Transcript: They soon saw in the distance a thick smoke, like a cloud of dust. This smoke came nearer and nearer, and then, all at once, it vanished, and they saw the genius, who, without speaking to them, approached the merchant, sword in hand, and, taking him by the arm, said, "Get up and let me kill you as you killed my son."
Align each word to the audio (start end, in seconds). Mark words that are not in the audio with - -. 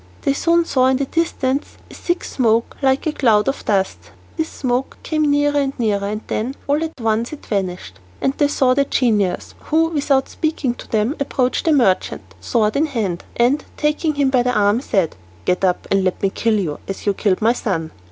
They 0.23 0.33
soon 0.33 0.65
saw 0.65 0.87
in 0.87 0.97
the 0.97 1.05
distance 1.05 1.77
a 1.91 1.93
thick 1.93 2.23
smoke, 2.23 2.75
like 2.81 3.05
a 3.05 3.11
cloud 3.11 3.47
of 3.47 3.63
dust. 3.65 4.09
This 4.35 4.49
smoke 4.49 4.97
came 5.03 5.29
nearer 5.29 5.59
and 5.59 5.73
nearer, 5.77 6.07
and 6.07 6.21
then, 6.25 6.55
all 6.65 6.83
at 6.83 6.99
once, 6.99 7.33
it 7.33 7.45
vanished, 7.45 7.99
and 8.19 8.33
they 8.39 8.47
saw 8.47 8.73
the 8.73 8.85
genius, 8.85 9.53
who, 9.65 9.89
without 9.89 10.27
speaking 10.27 10.73
to 10.73 10.87
them, 10.87 11.15
approached 11.19 11.65
the 11.65 11.71
merchant, 11.71 12.23
sword 12.39 12.75
in 12.75 12.87
hand, 12.87 13.25
and, 13.35 13.63
taking 13.77 14.15
him 14.15 14.31
by 14.31 14.41
the 14.41 14.57
arm, 14.57 14.81
said, 14.81 15.15
"Get 15.45 15.63
up 15.63 15.87
and 15.91 16.03
let 16.03 16.19
me 16.23 16.31
kill 16.31 16.55
you 16.59 16.79
as 16.87 17.05
you 17.05 17.13
killed 17.13 17.39
my 17.39 17.53
son." 17.53 17.91